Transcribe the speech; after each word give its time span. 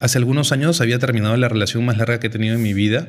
Hace 0.00 0.18
algunos 0.18 0.52
años 0.52 0.80
había 0.80 1.00
terminado 1.00 1.36
la 1.36 1.48
relación 1.48 1.84
más 1.84 1.96
larga 1.98 2.20
que 2.20 2.28
he 2.28 2.30
tenido 2.30 2.54
en 2.54 2.62
mi 2.62 2.72
vida 2.72 3.08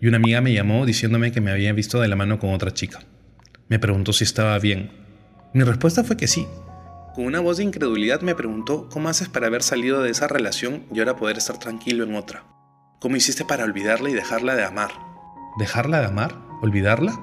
y 0.00 0.06
una 0.06 0.18
amiga 0.18 0.40
me 0.40 0.52
llamó 0.52 0.86
diciéndome 0.86 1.32
que 1.32 1.40
me 1.40 1.50
había 1.50 1.72
visto 1.72 2.00
de 2.00 2.06
la 2.06 2.14
mano 2.14 2.38
con 2.38 2.54
otra 2.54 2.72
chica. 2.72 3.00
Me 3.66 3.80
preguntó 3.80 4.12
si 4.12 4.22
estaba 4.22 4.56
bien. 4.60 4.92
Mi 5.52 5.64
respuesta 5.64 6.04
fue 6.04 6.16
que 6.16 6.28
sí. 6.28 6.46
Con 7.16 7.24
una 7.24 7.40
voz 7.40 7.56
de 7.56 7.64
incredulidad 7.64 8.20
me 8.20 8.36
preguntó 8.36 8.88
cómo 8.88 9.08
haces 9.08 9.28
para 9.28 9.48
haber 9.48 9.64
salido 9.64 10.00
de 10.00 10.10
esa 10.10 10.28
relación 10.28 10.84
y 10.94 11.00
ahora 11.00 11.16
poder 11.16 11.38
estar 11.38 11.58
tranquilo 11.58 12.04
en 12.04 12.14
otra. 12.14 12.44
¿Cómo 13.00 13.16
hiciste 13.16 13.44
para 13.44 13.64
olvidarla 13.64 14.08
y 14.08 14.14
dejarla 14.14 14.54
de 14.54 14.62
amar? 14.62 14.92
¿Dejarla 15.58 15.98
de 15.98 16.06
amar? 16.06 16.38
¿Olvidarla? 16.62 17.18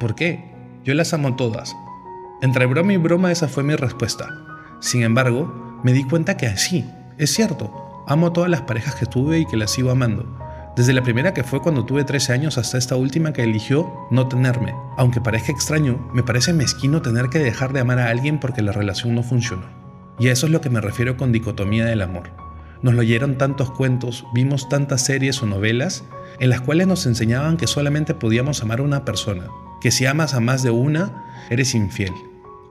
¿Por 0.00 0.16
qué? 0.16 0.52
Yo 0.82 0.94
las 0.94 1.14
amo 1.14 1.36
todas. 1.36 1.76
Entre 2.42 2.66
broma 2.66 2.92
y 2.92 2.96
broma 2.96 3.30
esa 3.30 3.46
fue 3.46 3.62
mi 3.62 3.76
respuesta. 3.76 4.28
Sin 4.80 5.04
embargo, 5.04 5.80
me 5.84 5.92
di 5.92 6.02
cuenta 6.02 6.36
que 6.36 6.48
así, 6.48 6.84
es 7.18 7.32
cierto, 7.32 7.79
Amo 8.10 8.32
todas 8.32 8.50
las 8.50 8.62
parejas 8.62 8.96
que 8.96 9.06
tuve 9.06 9.38
y 9.38 9.46
que 9.46 9.56
las 9.56 9.70
sigo 9.70 9.92
amando. 9.92 10.26
Desde 10.74 10.92
la 10.92 11.04
primera 11.04 11.32
que 11.32 11.44
fue 11.44 11.62
cuando 11.62 11.86
tuve 11.86 12.02
13 12.02 12.32
años 12.32 12.58
hasta 12.58 12.76
esta 12.76 12.96
última 12.96 13.32
que 13.32 13.44
eligió 13.44 13.88
no 14.10 14.26
tenerme. 14.26 14.74
Aunque 14.96 15.20
parezca 15.20 15.52
extraño, 15.52 16.10
me 16.12 16.24
parece 16.24 16.52
mezquino 16.52 17.02
tener 17.02 17.28
que 17.28 17.38
dejar 17.38 17.72
de 17.72 17.78
amar 17.78 18.00
a 18.00 18.10
alguien 18.10 18.40
porque 18.40 18.62
la 18.62 18.72
relación 18.72 19.14
no 19.14 19.22
funcionó. 19.22 19.62
Y 20.18 20.26
a 20.26 20.32
eso 20.32 20.46
es 20.46 20.52
lo 20.52 20.60
que 20.60 20.70
me 20.70 20.80
refiero 20.80 21.16
con 21.16 21.30
dicotomía 21.30 21.84
del 21.84 22.02
amor. 22.02 22.30
Nos 22.82 22.94
leyeron 22.94 23.38
tantos 23.38 23.70
cuentos, 23.70 24.26
vimos 24.34 24.68
tantas 24.68 25.02
series 25.02 25.40
o 25.44 25.46
novelas 25.46 26.02
en 26.40 26.50
las 26.50 26.62
cuales 26.62 26.88
nos 26.88 27.06
enseñaban 27.06 27.58
que 27.58 27.68
solamente 27.68 28.14
podíamos 28.14 28.60
amar 28.60 28.80
a 28.80 28.82
una 28.82 29.04
persona, 29.04 29.46
que 29.80 29.92
si 29.92 30.06
amas 30.06 30.34
a 30.34 30.40
más 30.40 30.64
de 30.64 30.70
una, 30.70 31.46
eres 31.48 31.76
infiel. 31.76 32.14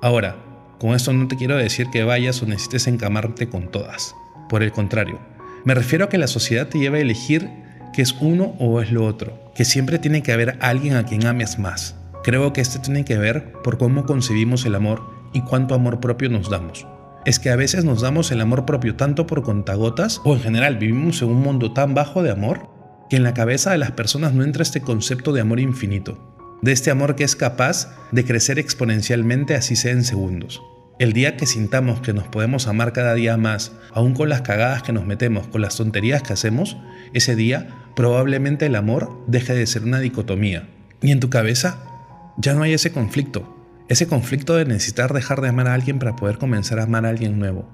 Ahora, 0.01 0.35
con 0.81 0.95
esto 0.95 1.13
no 1.13 1.29
te 1.29 1.37
quiero 1.37 1.55
decir 1.55 1.87
que 1.91 2.03
vayas 2.03 2.43
o 2.43 2.45
necesites 2.45 2.87
encamarte 2.87 3.47
con 3.47 3.71
todas. 3.71 4.17
Por 4.49 4.63
el 4.63 4.71
contrario, 4.71 5.19
me 5.63 5.75
refiero 5.75 6.05
a 6.05 6.09
que 6.09 6.17
la 6.17 6.27
sociedad 6.27 6.67
te 6.67 6.79
lleva 6.79 6.97
a 6.97 7.01
elegir 7.01 7.49
que 7.93 8.01
es 8.01 8.15
uno 8.19 8.55
o 8.59 8.81
es 8.81 8.91
lo 8.91 9.05
otro, 9.05 9.51
que 9.55 9.65
siempre 9.65 9.99
tiene 9.99 10.23
que 10.23 10.31
haber 10.31 10.57
alguien 10.61 10.95
a 10.95 11.05
quien 11.05 11.25
ames 11.25 11.59
más. 11.59 11.95
Creo 12.23 12.51
que 12.53 12.61
esto 12.61 12.81
tiene 12.81 13.05
que 13.05 13.17
ver 13.17 13.53
por 13.63 13.77
cómo 13.77 14.05
concebimos 14.05 14.65
el 14.65 14.75
amor 14.75 15.01
y 15.33 15.41
cuánto 15.41 15.75
amor 15.75 15.99
propio 15.99 16.29
nos 16.29 16.49
damos. 16.49 16.87
Es 17.25 17.39
que 17.39 17.49
a 17.49 17.55
veces 17.55 17.85
nos 17.85 18.01
damos 18.01 18.31
el 18.31 18.41
amor 18.41 18.65
propio 18.65 18.95
tanto 18.95 19.27
por 19.27 19.43
contagotas 19.43 20.21
o 20.23 20.33
en 20.33 20.41
general 20.41 20.77
vivimos 20.77 21.21
en 21.21 21.29
un 21.29 21.41
mundo 21.41 21.73
tan 21.73 21.93
bajo 21.93 22.23
de 22.23 22.31
amor 22.31 22.69
que 23.09 23.17
en 23.17 23.23
la 23.23 23.33
cabeza 23.33 23.71
de 23.71 23.77
las 23.77 23.91
personas 23.91 24.33
no 24.33 24.43
entra 24.43 24.63
este 24.63 24.81
concepto 24.81 25.33
de 25.33 25.41
amor 25.41 25.59
infinito, 25.59 26.57
de 26.61 26.71
este 26.71 26.91
amor 26.91 27.15
que 27.15 27.23
es 27.23 27.35
capaz 27.35 27.95
de 28.11 28.25
crecer 28.25 28.59
exponencialmente 28.59 29.55
así 29.55 29.75
sea 29.75 29.91
en 29.91 30.03
segundos. 30.03 30.61
El 30.99 31.13
día 31.13 31.37
que 31.37 31.45
sintamos 31.45 32.01
que 32.01 32.11
nos 32.11 32.27
podemos 32.27 32.67
amar 32.67 32.91
cada 32.91 33.13
día 33.13 33.37
más, 33.37 33.71
aún 33.93 34.13
con 34.13 34.27
las 34.27 34.41
cagadas 34.41 34.83
que 34.83 34.91
nos 34.91 35.05
metemos, 35.05 35.47
con 35.47 35.61
las 35.61 35.77
tonterías 35.77 36.23
que 36.23 36.33
hacemos, 36.33 36.75
ese 37.13 37.37
día 37.37 37.69
probablemente 37.95 38.65
el 38.65 38.75
amor 38.75 39.23
deje 39.25 39.53
de 39.53 39.65
ser 39.65 39.85
una 39.85 40.01
dicotomía. 40.01 40.67
Y 41.01 41.11
en 41.11 41.21
tu 41.21 41.29
cabeza 41.29 41.79
ya 42.37 42.53
no 42.53 42.63
hay 42.63 42.73
ese 42.73 42.91
conflicto, 42.91 43.65
ese 43.87 44.07
conflicto 44.07 44.57
de 44.57 44.65
necesitar 44.65 45.13
dejar 45.13 45.39
de 45.39 45.47
amar 45.47 45.69
a 45.69 45.73
alguien 45.73 45.99
para 45.99 46.17
poder 46.17 46.37
comenzar 46.37 46.79
a 46.79 46.83
amar 46.83 47.05
a 47.05 47.09
alguien 47.09 47.39
nuevo. 47.39 47.69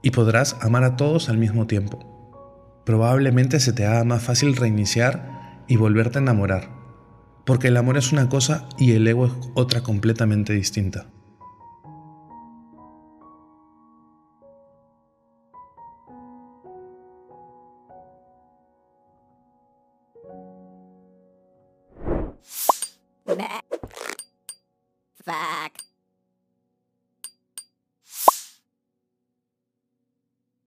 Y 0.00 0.12
podrás 0.12 0.56
amar 0.60 0.84
a 0.84 0.94
todos 0.94 1.28
al 1.28 1.38
mismo 1.38 1.66
tiempo. 1.66 1.98
Probablemente 2.86 3.58
se 3.58 3.72
te 3.72 3.84
haga 3.84 4.04
más 4.04 4.22
fácil 4.22 4.54
reiniciar 4.54 5.64
y 5.66 5.74
volverte 5.74 6.18
a 6.18 6.22
enamorar, 6.22 6.70
porque 7.44 7.66
el 7.66 7.76
amor 7.76 7.96
es 7.96 8.12
una 8.12 8.28
cosa 8.28 8.68
y 8.78 8.92
el 8.92 9.08
ego 9.08 9.26
es 9.26 9.32
otra 9.54 9.80
completamente 9.80 10.52
distinta. 10.52 11.08